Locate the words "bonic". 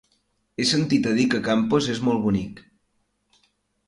2.23-2.63